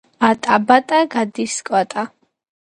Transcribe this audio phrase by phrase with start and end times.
[0.29, 2.09] ატა, ბატა გადის კვატა.